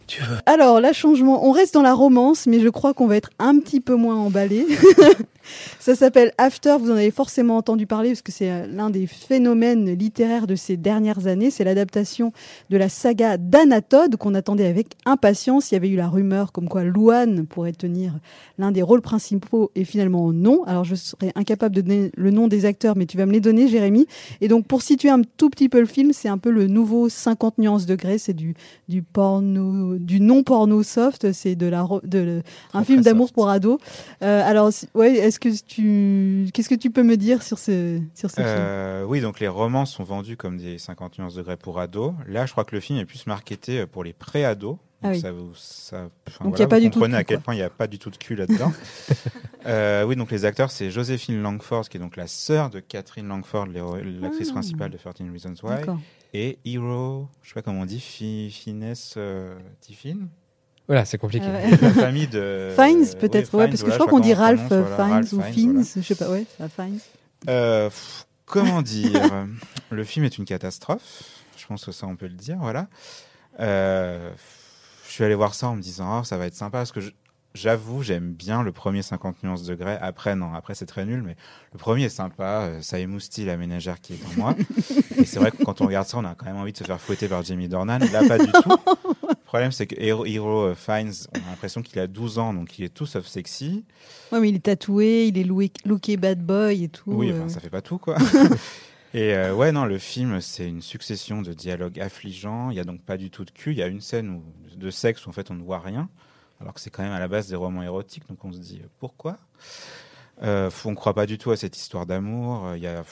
[0.08, 1.48] Tu veux Alors, là, changement.
[1.48, 4.18] On reste dans la romance, mais je crois qu'on va être un petit peu moins
[4.18, 4.68] emballé.
[5.80, 6.78] Ça s'appelle After.
[6.80, 10.56] Vous en avez forcément entendu parler parce que c'est euh, l'un des phénomènes littéraires de
[10.56, 11.52] ces dernières années.
[11.52, 12.34] C'est l'adaptation
[12.70, 15.72] de la saga d'Anatode qu'on attendait avec impatience.
[15.72, 18.20] Il y avait eu la rumeur comme quoi Louane pourrait tenir
[18.58, 20.64] l'un des rôles principaux et finalement non.
[20.66, 23.42] Alors, je serais incapable de donner le nom des acteurs, mais tu vas me les
[23.42, 24.08] donner, Jérémy.
[24.42, 27.10] Et donc, pour situer un tout petit peu le film, c'est un peu le nouveau
[27.10, 28.18] 50 nuances degrés.
[28.18, 28.56] C'est du,
[28.88, 31.32] du porno, du non porno soft.
[31.32, 32.42] C'est de la, de,
[32.74, 33.80] un Très, film d'amour pour ados.
[34.22, 38.30] Euh, alors, ouais, est-ce que tu, qu'est-ce que tu peux me dire sur ce, sur
[38.30, 38.48] ce film?
[38.48, 42.14] Euh, oui, donc les romans sont vendus comme des 50 nuances degrés pour ados.
[42.28, 44.78] Là, je crois que le film est plus marketé pour les pré-ados.
[45.02, 45.22] Ah Donc oui.
[45.22, 47.20] ça vous- ça- enfin, Donc, il y a voilà, pas vous du tout comprenez cul,
[47.20, 48.72] à quel point il n'y a pas du tout de cul là-dedans.
[49.66, 53.28] Euh, oui, donc les acteurs, c'est Joséphine Langford, qui est donc la sœur de Catherine
[53.28, 54.54] Langford, l'actrice Ah.
[54.54, 55.82] principale de 13 Reasons Why,
[56.34, 60.30] et Hero, je sais pas comment on dit, Fi- Finesse euh, Tiffin,
[60.90, 61.46] Voilà, c'est compliqué.
[61.46, 61.70] Ouais.
[61.70, 64.84] la famille de Fines, peut-être, ouais, parce que voilà, je crois qu'on dit Ralph euh,
[64.98, 65.88] Ralph ou Fiennes, Fiennes, voilà.
[65.96, 67.00] je sais pas, ouais, ça, Fiennes.
[67.48, 69.46] Euh, pff, comment dire?
[69.92, 71.24] Le film est une catastrophe.
[71.58, 72.58] Je pense que ça, on peut le dire.
[72.60, 72.88] Voilà.
[73.60, 74.32] Euh,
[75.08, 77.02] je suis allé voir ça en me disant, oh, ça va être sympa parce que
[77.54, 79.98] j'avoue, j'aime bien le premier 50 nuances degrés.
[80.02, 81.36] Après, non, après, c'est très nul, mais
[81.72, 82.64] le premier est sympa.
[82.64, 84.56] Euh, Ça émoustille la ménagère qui est en moi.
[85.18, 86.84] Et c'est vrai que quand on regarde ça, on a quand même envie de se
[86.84, 88.00] faire fouetter par Jamie Dornan.
[88.12, 88.78] Là, pas du tout.
[89.50, 92.54] Le problème, c'est que Hero, Hero euh, Fiennes, on a l'impression qu'il a 12 ans,
[92.54, 93.84] donc il est tout sauf sexy.
[94.32, 97.12] Ouais, mais il est tatoué, il est looké bad boy et tout.
[97.12, 97.40] Oui, euh.
[97.40, 98.16] enfin, ça fait pas tout, quoi.
[99.14, 102.70] Et euh, ouais, non, le film, c'est une succession de dialogues affligeants.
[102.70, 103.72] Il y a donc pas du tout de cul.
[103.72, 104.44] Il y a une scène où,
[104.78, 106.10] de sexe où en fait on ne voit rien,
[106.62, 108.28] alors que c'est quand même à la base des romans érotiques.
[108.30, 109.38] Donc on se dit euh, pourquoi?
[110.44, 112.68] Euh, On ne croit pas du tout à cette histoire d'amour.
[112.68, 113.04] Euh, Il y a,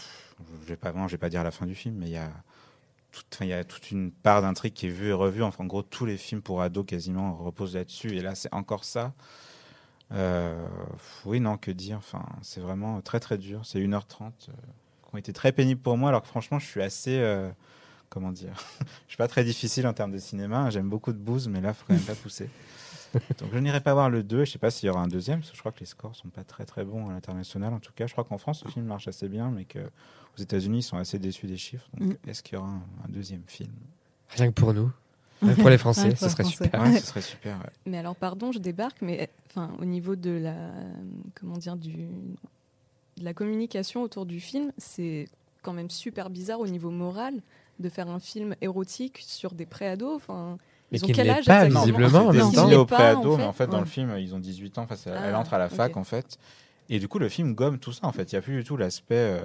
[0.63, 2.17] je vais pas, non, je vais pas dire la fin du film, mais il y
[2.17, 2.32] a
[3.41, 5.43] il y a toute une part d'intrigue qui est vue et revue.
[5.43, 8.15] Enfin, en gros, tous les films pour ados quasiment reposent là-dessus.
[8.15, 9.13] Et là, c'est encore ça.
[10.13, 10.65] Euh,
[11.25, 11.97] oui, non, que dire.
[11.97, 13.62] Enfin, c'est vraiment très très dur.
[13.65, 14.30] C'est 1h30 euh,
[15.03, 17.17] qui ont été très pénibles pour moi, alors que franchement, je suis assez.
[17.19, 17.49] euh,
[18.10, 18.53] comment dire?
[19.08, 20.69] Je suis pas très difficile en termes de cinéma.
[20.69, 22.49] J'aime beaucoup de bouse, mais là, faut quand même pas pousser.
[23.39, 24.46] Donc je n'irai pas voir le 2.
[24.46, 26.15] Je sais pas s'il y aura un deuxième, parce que je crois que les scores
[26.15, 27.74] sont pas très très bons à l'international.
[27.74, 30.41] En tout cas, je crois qu'en France, le film marche assez bien, mais que aux
[30.41, 31.88] États-Unis, ils sont assez déçus des chiffres.
[31.98, 32.30] Donc, Mm.
[32.30, 33.72] est-ce qu'il y aura un, un deuxième film?
[34.30, 34.91] Rien que pour nous.
[35.39, 36.63] Que pour les Français, ce serait Français.
[36.65, 36.82] super.
[36.82, 37.58] Ouais, ce serait super.
[37.60, 37.70] ouais.
[37.86, 40.56] Mais alors, pardon, je débarque, mais enfin, au niveau de la,
[41.36, 41.91] comment dire, du,
[43.17, 45.28] de la communication autour du film, c'est
[45.62, 47.36] quand même super bizarre au niveau moral
[47.80, 50.15] de faire un film érotique sur des préados.
[50.15, 50.58] Enfin,
[50.91, 52.86] Mais ils ont qui quel ne âge l'est pas, visiblement, en C'est même Ils temps.
[52.86, 53.47] préados, en mais fait.
[53.50, 53.80] en fait, dans Ouais.
[53.82, 54.84] le film, ils ont 18 ans.
[54.84, 56.38] Enfin, c'est- elle Ah, entre à la fac, en fait.
[56.89, 58.32] Et du coup, le film gomme tout ça, en fait.
[58.32, 59.39] Il n'y a plus du tout l'aspect euh,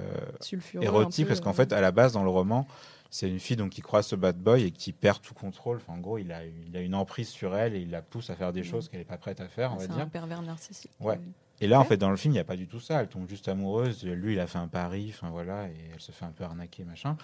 [0.81, 2.66] érotique, parce qu'en euh, fait, à la base, dans le roman,
[3.11, 5.78] c'est une fille donc, qui croise ce bad boy et qui perd tout contrôle.
[5.78, 8.31] Enfin, en gros, il a, il a une emprise sur elle et il la pousse
[8.31, 8.64] à faire des Mm.
[8.64, 9.98] choses qu'elle n'est pas prête à faire, on va c'est dire.
[10.02, 10.92] un pervers narcissique.
[11.00, 11.18] Ouais.
[11.61, 13.00] Et là, en fait, dans le film, il n'y a pas du tout ça.
[13.00, 14.05] Elle tombe juste amoureuse.
[14.05, 16.85] Lui, il a fait un pari, enfin voilà, et elle se fait un peu arnaquer,
[16.85, 17.16] machin.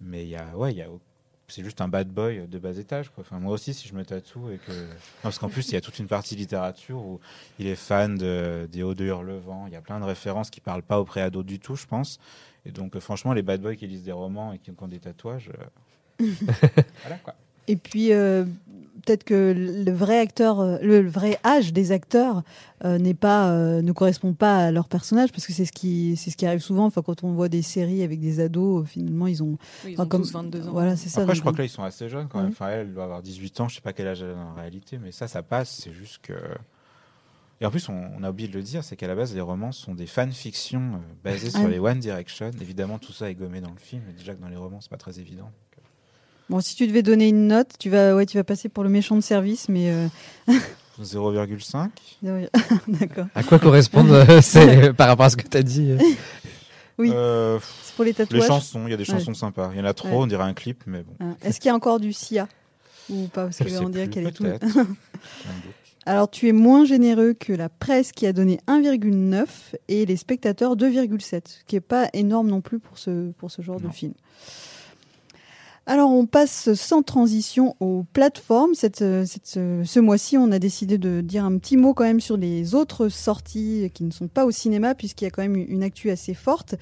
[0.00, 0.86] Mais il y a, ouais, il y a,
[1.50, 3.22] c'est juste un bad boy de bas étage, quoi.
[3.22, 4.86] Enfin, moi aussi, si je me tatoue et que, non,
[5.22, 7.20] parce qu'en plus, il y a toute une partie littérature où
[7.58, 9.66] il est fan de, des hauts de Hurlevent.
[9.66, 12.18] Il y a plein de références qui parlent pas au préado du tout, je pense.
[12.64, 15.00] Et donc, euh, franchement, les bad boys qui lisent des romans et qui ont des
[15.00, 15.50] tatouages,
[16.20, 16.26] euh,
[17.02, 17.34] voilà quoi.
[17.68, 18.44] Et puis euh,
[19.04, 22.42] peut-être que le vrai acteur, euh, le, vrai âge des acteurs
[22.84, 26.16] euh, n'est pas, euh, ne correspond pas à leur personnage parce que c'est ce qui,
[26.16, 26.86] c'est ce qui arrive souvent.
[26.86, 30.06] Enfin, quand on voit des séries avec des ados, finalement ils ont, Oui, ils ont
[30.06, 30.72] comme- tous 22 ans.
[30.72, 31.22] Voilà, c'est ça.
[31.22, 32.50] Après, je crois que là, ils sont assez jeunes quand même.
[32.50, 33.68] Enfin, elle, elle doit avoir 18 ans.
[33.68, 35.80] Je sais pas quel âge elle a en réalité, mais ça, ça passe.
[35.82, 36.34] C'est juste que.
[37.62, 39.40] Et en plus, on, on a oublié de le dire, c'est qu'à la base, les
[39.42, 41.72] romans sont des fanfictions euh, basées Ah sur oui.
[41.72, 42.50] les One Direction.
[42.58, 44.00] Évidemment, tout ça est gommé dans le film.
[44.08, 45.50] Et déjà que dans les romans, c'est pas très évident.
[46.50, 48.90] Bon, si tu devais donner une note, tu vas, ouais, tu vas passer pour le
[48.90, 50.06] méchant de service, mais euh,
[51.02, 51.88] 0,5.
[52.88, 53.26] d'accord.
[53.34, 55.98] À quoi correspondent euh, ces- par rapport à ce que tu as dit euh?
[56.98, 57.10] Oui.
[57.14, 58.46] Euh, C'est pour les les tatouages?
[58.46, 59.18] chansons, il y a des Ouais.
[59.18, 59.70] chansons sympas.
[59.72, 60.14] Il y en a trop, Ouais.
[60.16, 61.14] on dirait un clip, mais bon.
[61.20, 61.36] Hein.
[61.42, 62.46] Est-ce qu'il y a encore du SIA?
[63.08, 64.44] Ou pas Parce Je que sais on dirait qu'elle est tout.
[66.06, 69.46] Alors, tu es moins généreux que la presse qui a donné 1,9
[69.88, 73.62] et les spectateurs 2,7, ce qui n'est pas énorme non plus pour ce, pour ce
[73.62, 73.88] genre Non.
[73.88, 74.14] de film.
[75.86, 78.74] Alors, on passe sans transition aux plateformes.
[78.74, 82.36] Cette, euh, ce mois-ci, on a décidé de dire un petit mot quand même sur
[82.36, 85.82] les autres sorties qui ne sont pas au cinéma, puisqu'il y a quand même une
[85.82, 86.76] actu assez forte.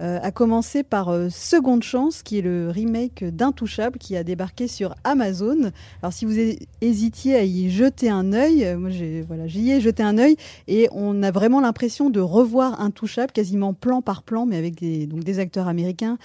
[0.00, 4.66] Euh, à commencer par euh, Seconde Chance, qui est le remake d'Intouchable, qui a débarqué
[4.66, 5.70] sur Amazon.
[6.00, 9.80] Alors, si vous hé- hésitiez à y jeter un œil, moi, j'ai, voilà, j'y ai
[9.82, 10.36] jeté un œil
[10.68, 15.06] et on a vraiment l'impression de revoir Intouchable, quasiment plan par plan, mais avec des,
[15.06, 16.16] donc des acteurs américains,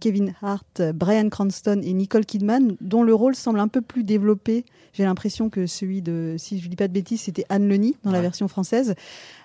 [0.00, 4.64] Kevin Hart, Brian Cranston et Nicole Kidman, dont le rôle semble un peu plus développé.
[4.92, 8.10] J'ai l'impression que celui de, si je dis pas de bêtises, c'était Anne Lenny dans
[8.10, 8.94] la version française.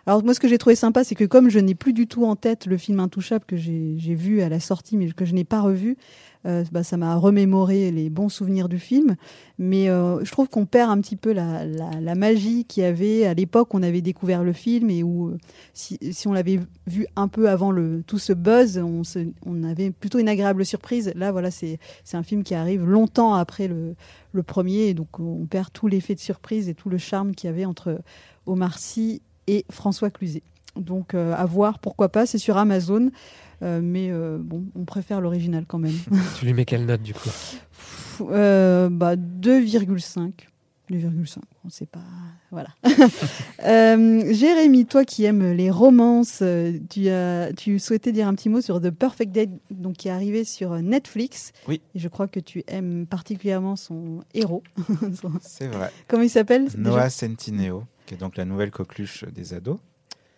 [0.05, 2.25] Alors moi, ce que j'ai trouvé sympa, c'est que comme je n'ai plus du tout
[2.25, 5.43] en tête le film Intouchable que j'ai vu à la sortie, mais que je n'ai
[5.43, 5.97] pas revu,
[6.45, 9.15] euh, bah, ça m'a remémoré les bons souvenirs du film.
[9.57, 13.25] Mais euh, je trouve qu'on perd un petit peu la, la, magie qu'il y avait
[13.25, 15.37] à l'époque on avait découvert le film et où euh,
[15.73, 19.63] si, si on l'avait vu un peu avant le, tout ce buzz, on, se, on
[19.63, 21.13] avait plutôt une agréable surprise.
[21.15, 21.79] Là, voilà, c'est
[22.13, 23.95] un film qui arrive longtemps après le,
[24.33, 27.49] le premier, et donc on perd tout l'effet de surprise et tout le charme qu'il
[27.49, 28.01] y avait entre
[28.45, 30.43] Omar Sy et François Cluzet.
[30.75, 33.11] Donc à voir, pourquoi pas, c'est sur Amazon,
[33.81, 35.93] mais euh, bon, on préfère l'original quand même.
[36.39, 37.29] Tu lui mets quelle note du coup?
[38.21, 40.31] Euh, bah, 2,5.
[40.91, 42.01] 2,5, on sait pas.
[42.51, 42.69] Voilà.
[43.65, 48.49] Euh, Jérémy, toi qui aimes les romances, euh, tu, as, tu souhaitais dire un petit
[48.49, 51.53] mot sur The Perfect Date, donc, qui est arrivé sur Netflix.
[51.69, 51.79] Oui.
[51.95, 54.63] Et je crois que tu aimes particulièrement son héros.
[55.21, 55.91] Son- C'est vrai.
[56.09, 56.67] Comment il s'appelle?
[56.77, 59.77] Noah Centineo, qui est donc la nouvelle coqueluche des ados,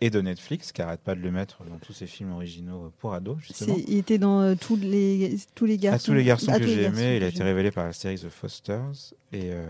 [0.01, 3.13] et de Netflix, qui arrête pas de le mettre dans tous ses films originaux pour
[3.13, 3.75] ados, justement.
[3.87, 6.05] Il était dans euh, tous, les, tous les À garçons.
[6.07, 8.17] tous les garçons à que j'ai garçons aimés, il a été révélé par la série
[8.19, 9.13] The Fosters.
[9.31, 9.65] Et euh,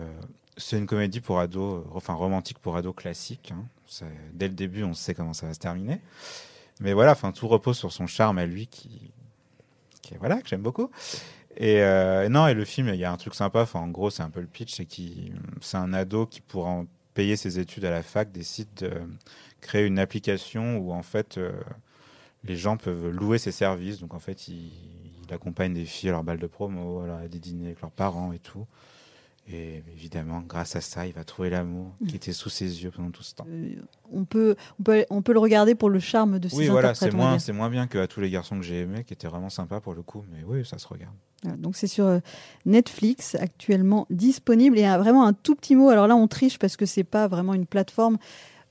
[0.56, 3.52] c'est une comédie pour ados, euh, enfin romantique pour ados classique.
[3.54, 3.64] hein.
[3.86, 6.00] Ça- Dès le début, on sait comment ça va se terminer.
[6.80, 9.10] Mais voilà, enfin tout repose sur son charme à lui qui,
[10.18, 10.90] voilà, que j'aime beaucoup.
[11.56, 13.62] Et euh, non, et le film, il y a un truc sympa.
[13.62, 16.66] Enfin, en gros, c'est un peu le pitch, c'est qu'il, c'est un ado qui pour
[16.66, 16.84] en
[17.16, 18.92] payer ses études à la fac décide de
[19.62, 21.50] créer une application où en fait euh,
[22.44, 24.00] les gens peuvent louer ses services.
[24.00, 24.70] Donc en fait, il,
[25.26, 28.32] il accompagne des filles à leur balle de promo, à des dîners avec leurs parents
[28.32, 28.66] et tout.
[29.48, 33.10] Et évidemment, grâce à ça, il va trouver l'amour qui était sous ses yeux pendant
[33.10, 33.46] tout ce temps.
[33.48, 33.76] Euh,
[34.10, 36.94] on, peut, on, peut, on peut le regarder pour le charme de ses Oui, voilà,
[36.94, 39.28] c'est moins, c'est moins bien que à tous les garçons que j'ai aimés, qui étaient
[39.28, 41.14] vraiment sympas pour le coup, mais oui, ça se regarde.
[41.42, 42.18] Voilà, donc c'est sur euh,
[42.64, 45.90] Netflix actuellement disponible et vraiment un tout petit mot.
[45.90, 48.18] Alors là on triche parce que c'est pas vraiment une plateforme.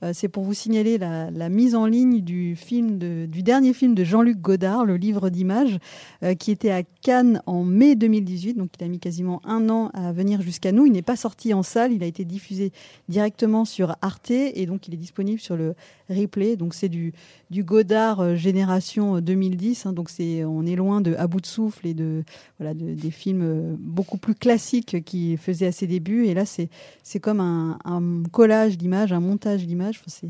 [0.02, 4.04] Euh, c'est pour vous signaler la, mise en ligne du film du dernier film de
[4.04, 5.78] Jean-Luc Godard, le livre d'images,
[6.22, 8.54] euh, qui était à Cannes en mai 2018.
[8.54, 10.86] Donc il a mis quasiment un an à venir jusqu'à nous.
[10.86, 12.72] Il n'est pas sorti en salle, il a été diffusé
[13.08, 15.74] directement sur Arte et donc il est disponible sur le
[16.10, 16.56] replay.
[16.56, 17.12] Donc c'est du,
[17.50, 19.86] du Godard euh, génération 2010.
[19.86, 19.92] hein.
[19.92, 22.24] donc c'est on est loin de À bout de souffle et de
[22.58, 26.26] voilà de- des films euh, beaucoup plus classiques qui faisaient à ses débuts.
[26.26, 26.68] Et là c'est
[27.02, 30.00] c'est comme un, un collage d'images, un montage d'images.
[30.06, 30.28] C'est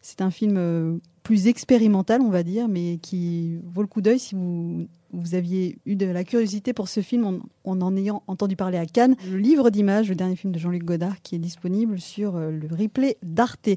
[0.00, 4.18] c'est un film euh, plus expérimental, on va dire, mais qui vaut le coup d'œil
[4.18, 8.24] si vous, vous aviez eu de la curiosité pour ce film en en, en ayant
[8.26, 9.14] entendu parler à Cannes.
[9.30, 12.66] Le livre d'images, le dernier film de Jean-Luc Godard, qui est disponible sur euh, le
[12.76, 13.68] replay d'Arte.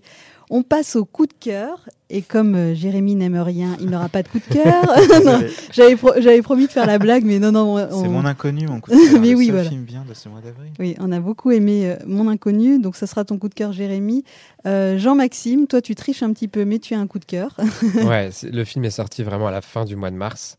[0.49, 1.87] On passe au coup de cœur.
[2.09, 4.83] Et comme euh, Jérémy n'aime rien, il n'aura pas de coup de cœur.
[5.71, 7.75] J'avais pro- j'avais promis de faire la blague, mais non, non.
[7.75, 9.21] on- C'est on- mon inconnu, mon coup de cœur.
[9.21, 9.69] Mais le oui, seul voilà.
[9.69, 10.71] film bien de ce mois d'avril.
[10.79, 13.71] Oui, on a beaucoup aimé euh, Mon Inconnu, donc ça sera ton coup de cœur,
[13.71, 14.23] Jérémy.
[14.65, 17.55] Euh, Jean-Maxime, toi tu triches un petit peu, mais tu as un coup de cœur.
[18.03, 20.57] ouais, le film est sorti vraiment à la fin du mois de mars.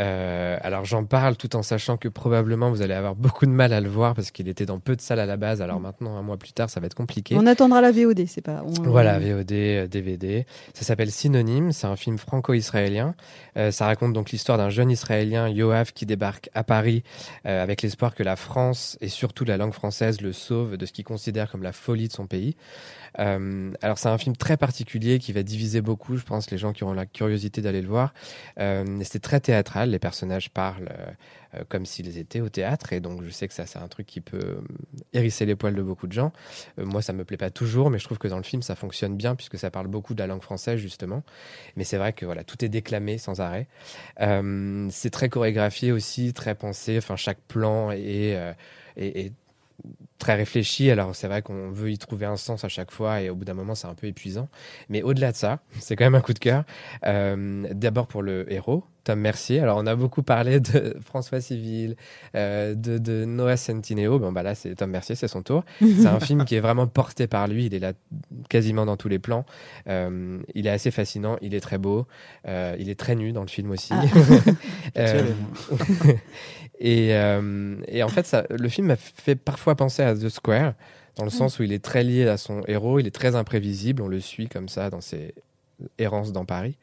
[0.00, 3.72] Euh, alors j'en parle tout en sachant que probablement vous allez avoir beaucoup de mal
[3.74, 5.60] à le voir parce qu'il était dans peu de salles à la base.
[5.60, 7.36] Alors maintenant, un mois plus tard, ça va être compliqué.
[7.38, 8.62] On attendra la VOD, c'est pas.
[8.66, 10.46] on- Voilà, VOD, euh, DVD.
[10.72, 13.14] Ça s'appelle Synonyme, c'est un film franco-israélien.
[13.58, 17.02] Euh, ça raconte donc l'histoire d'un jeune Israélien, Yoav, qui débarque à Paris
[17.46, 20.92] euh, avec l'espoir que la France et surtout la langue française le sauve de ce
[20.92, 22.56] qu'il considère comme la folie de son pays.
[23.18, 26.72] Euh, alors c'est un film très particulier qui va diviser beaucoup, je pense, les gens
[26.72, 28.14] qui auront la curiosité d'aller le voir.
[28.58, 31.10] Euh, c'est très théâtral, les personnages parlent euh,
[31.56, 34.06] euh, comme s'ils étaient au théâtre, et donc je sais que ça c'est un truc
[34.06, 34.60] qui peut euh,
[35.12, 36.32] hérisser les poils de beaucoup de gens.
[36.78, 38.74] Euh, moi ça me plaît pas toujours, mais je trouve que dans le film ça
[38.74, 41.22] fonctionne bien puisque ça parle beaucoup de la langue française justement.
[41.76, 43.66] Mais c'est vrai que voilà, tout est déclamé sans arrêt.
[44.90, 46.98] C'est très chorégraphié aussi, très pensé.
[46.98, 48.54] Enfin, chaque plan est-
[48.96, 49.32] est
[50.18, 50.90] très réfléchi.
[50.90, 53.44] Alors, c'est vrai qu'on veut y trouver un sens à chaque fois et au bout
[53.44, 54.48] d'un moment, c'est un peu épuisant.
[54.88, 56.64] Mais au-delà de ça, c'est quand même un coup de cœur.
[57.06, 59.58] Euh, D'abord pour le héros, Tom Mercier.
[59.58, 61.96] Alors, on a beaucoup parlé de François Civil,
[62.36, 64.20] euh, de, de Noah Centineo.
[64.20, 65.64] Bon, bah là, c'est Tom Mercier, c'est son tour.
[65.80, 67.66] C'est un film qui est vraiment porté par lui.
[67.66, 67.92] Il est là
[68.48, 69.44] quasiment dans tous les plans.
[69.88, 71.36] Euh, il est assez fascinant.
[71.42, 72.06] Il est très beau.
[72.46, 73.92] Il est très nu dans le film aussi.
[74.96, 75.02] Ah.
[76.82, 80.28] Euh, et, euh, et en fait, ça, le film m'a fait parfois penser à The
[80.28, 80.74] Square,
[81.16, 84.02] dans le sens où il est très lié à son héros, il est très imprévisible,
[84.02, 85.34] on le suit comme ça dans ses
[85.98, 86.78] errances dans Paris.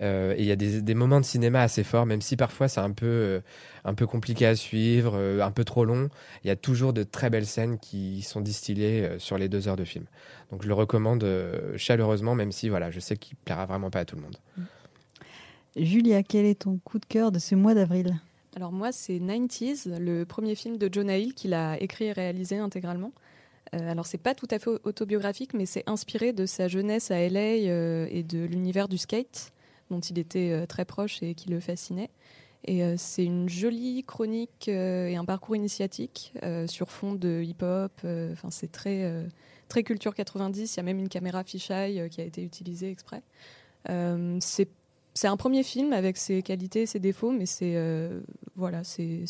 [0.00, 2.68] Euh, et il y a des, des moments de cinéma assez forts, même si parfois
[2.68, 3.40] c'est un peu, euh,
[3.84, 6.08] un peu compliqué à suivre, euh, un peu trop long.
[6.44, 9.76] Il y a toujours de très belles scènes qui sont distillées sur les deux heures
[9.76, 10.06] de film.
[10.50, 11.26] Donc je le recommande
[11.76, 14.36] chaleureusement, même si voilà, je sais qu'il plaira vraiment pas à tout le monde.
[15.76, 18.18] Julia, quel est ton coup de cœur de ce mois d'avril?
[18.56, 22.56] Alors moi, c'est 90s, le premier film de Jonah Hill qu'il a écrit et réalisé
[22.56, 23.12] intégralement.
[23.74, 27.28] Euh, alors c'est pas tout à fait autobiographique, mais c'est inspiré de sa jeunesse à
[27.28, 29.52] LA euh, et de l'univers du skate,
[29.90, 32.08] dont il était euh, très proche et qui le fascinait.
[32.64, 36.32] Et c'est une jolie chronique et un parcours initiatique
[36.66, 37.92] sur fond de hip-hop.
[38.32, 39.22] Enfin, c'est très
[39.84, 40.74] culture 90.
[40.74, 43.22] Il y a même une caméra fisheye qui a été utilisée exprès.
[45.16, 48.20] C'est un premier film avec ses qualités et ses défauts, mais c'est euh,
[48.54, 49.24] voilà, c'est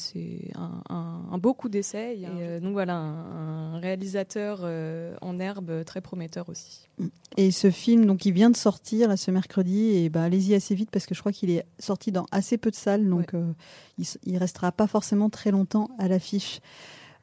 [0.55, 2.19] un, un- un beau coup d'essai.
[2.21, 6.89] Et euh, donc voilà, un, un réalisateur euh, en herbe très prometteur aussi.
[7.37, 10.75] Et ce film, donc, il vient de sortir là, ce mercredi, et bah, allez-y assez
[10.75, 13.53] vite parce que je crois qu'il est sorti dans assez peu de salles, donc euh,
[13.99, 16.61] il, il restera pas forcément très longtemps à l'affiche.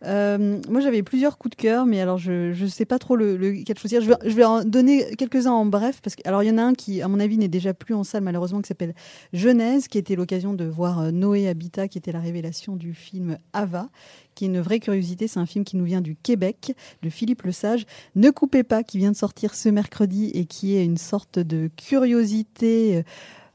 [0.05, 3.37] Euh, moi, j'avais plusieurs coups de cœur, mais alors je ne sais pas trop le,
[3.37, 4.01] lequel choisir.
[4.01, 6.57] Je vais, je vais en donner quelques-uns en bref, parce que alors il y en
[6.57, 8.93] a un qui, à mon avis, n'est déjà plus en salle malheureusement, qui s'appelle
[9.31, 13.37] Genèse, qui était l'occasion de voir euh, Noé Habitat, qui était la révélation du film
[13.53, 13.89] Ava,
[14.35, 15.27] qui est une vraie curiosité.
[15.27, 17.85] C'est un film qui nous vient du Québec, de Philippe Lesage.
[18.15, 21.69] Ne coupez pas, qui vient de sortir ce mercredi et qui est une sorte de
[21.77, 22.97] curiosité.
[22.97, 23.03] euh,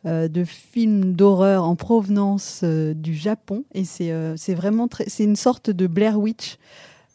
[0.05, 3.65] de film d'horreur en provenance euh, du Japon.
[3.75, 6.59] Et c'est euh, vraiment c'est une sorte de Blair Witch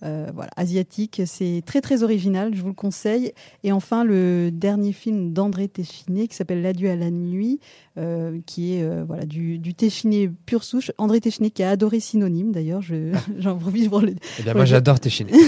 [0.03, 1.21] euh, voilà, asiatique.
[1.25, 3.33] C'est très très original, je vous le conseille.
[3.63, 7.59] Et enfin, le dernier film d'André Téchiné qui s'appelle L'adieu à la nuit,
[7.97, 10.91] euh, qui est euh, voilà du, du Téchiné pure souche.
[10.97, 14.13] André Téchiné qui a adoré Synonyme d'ailleurs, je- j'en profite pour le.
[14.39, 15.31] Eh bien, moi, j'adore Téchiné.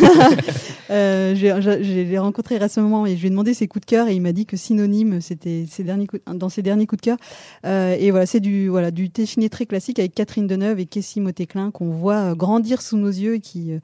[0.92, 4.14] Euh, Je l'ai rencontré récemment et je lui ai demandé ses coups de cœur et
[4.16, 7.18] il m'a dit que Synonyme, c'était ses derniers coups- dans ses derniers coups de cœur.
[7.66, 11.22] Euh, et voilà, c'est du voilà du Téchiné très classique avec Catherine Deneuve et Kessie
[11.22, 13.80] Motéclin qu'on voit grandir sous nos yeux et qui euh,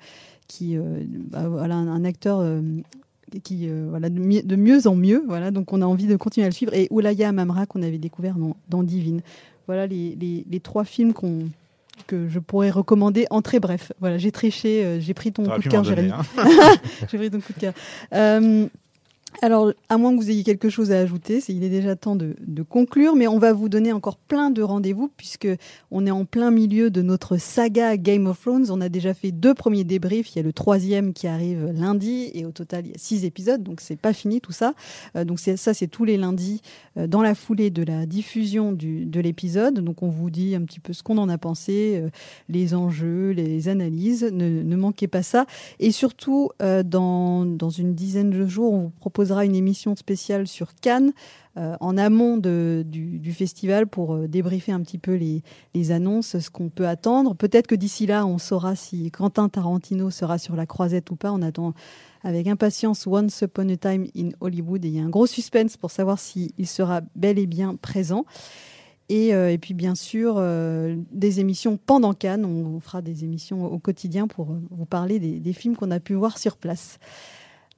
[0.51, 2.61] qui euh, bah, voilà un, un acteur euh,
[3.43, 5.49] qui euh, voilà de, mi- de mieux en mieux voilà.
[5.51, 6.73] Donc on a envie de continuer à le suivre.
[6.73, 9.21] Et Oulaya Amamra qu'on avait découvert dans, dans Divine.
[9.67, 11.47] Voilà les, les, les trois films qu'on
[12.07, 13.93] que je pourrais recommander en très bref.
[14.01, 16.11] Voilà j'ai triché euh, j'ai pris ton T'aurais coup de cœur Jérémy.
[17.11, 17.73] j'ai pris ton coup de cœur
[19.41, 22.15] Alors, à moins que vous ayez quelque chose à ajouter, c'est- il est déjà temps
[22.15, 25.47] de, de conclure, mais on va vous donner encore plein de rendez-vous puisque
[25.89, 28.67] on est en plein milieu de notre saga Game of Thrones.
[28.69, 30.35] On a déjà fait deux premiers débriefs.
[30.35, 33.23] Il y a le troisième qui arrive lundi et au total il y a six
[33.25, 34.73] épisodes, donc c'est pas fini tout ça.
[35.15, 36.61] Euh, donc ça, c'est tous les lundis
[36.97, 39.79] euh, dans la foulée de la diffusion du, de l'épisode.
[39.79, 42.09] Donc on vous dit un petit peu ce qu'on en a pensé, euh,
[42.49, 44.23] les enjeux, les analyses.
[44.31, 45.45] Ne, ne manquez pas ça.
[45.79, 48.91] Et surtout, euh, dans, dans une dizaine de jours, on vous
[49.21, 51.13] proposera une émission spéciale sur Cannes.
[51.57, 55.13] euh, en amont du, festival pour euh, débriefer un petit peu
[55.75, 57.35] les, annonces, ce qu'on peut attendre.
[57.35, 61.31] Peut-être que d'ici là, on saura si Quentin Tarantino sera sur la croisette ou pas.
[61.31, 61.75] On attend
[62.23, 65.77] avec impatience Once Upon a Time in Hollywood et il y a un gros suspense
[65.77, 68.25] pour savoir s'il sera bel et bien présent.
[69.09, 70.41] Et, euh, puis bien sûr,
[71.11, 72.45] des émissions pendant Cannes.
[72.45, 76.39] On, fera des émissions au quotidien pour vous parler des films qu'on a pu voir
[76.39, 76.97] sur place.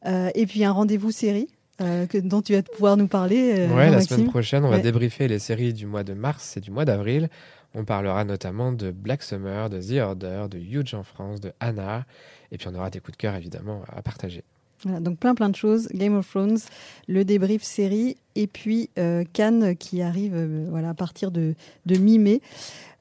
[0.06, 1.48] Euh, et puis un rendez-vous série
[1.82, 3.54] euh, que, dont tu vas pouvoir nous parler.
[3.58, 6.60] euh, Ouais, la semaine prochaine, on va débriefer les séries du mois de mars et
[6.62, 7.30] du mois d'avril.
[7.76, 12.06] On parlera notamment de Black Summer, de The Order, de Huge en France, de Anna.
[12.52, 14.44] Et puis on aura des coups de cœur évidemment à partager.
[14.84, 15.88] Voilà, donc plein plein de choses.
[15.94, 16.60] Game of Thrones,
[17.08, 21.98] le débrief série, et puis euh, Cannes qui arrive euh, voilà, à partir de, de
[21.98, 22.42] mi-mai.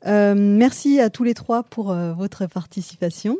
[0.06, 3.36] Euh, merci à tous les trois pour votre participation.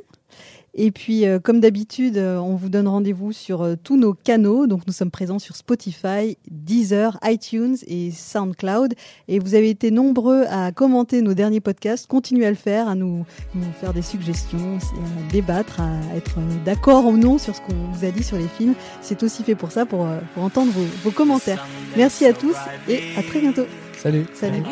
[0.75, 4.67] Et puis, euh, comme d'habitude, euh, on vous donne rendez-vous sur euh, tous nos canaux.
[4.67, 8.95] Donc, nous sommes présents sur Spotify, Deezer, iTunes et SoundCloud.
[9.29, 12.07] Et vous avez été nombreux à commenter nos derniers podcasts.
[12.07, 16.65] Continuez à le faire, à nous, nous faire des suggestions, à débattre, à être euh,
[16.65, 18.75] d'accord ou non sur ce qu'on vous a dit sur les films.
[19.03, 21.67] C'est aussi fait pour ça, pour, euh, pour entendre vos, vos commentaires.
[21.97, 22.57] Merci à tous
[22.89, 23.67] et à très bientôt.
[23.99, 24.63] Salut Salut.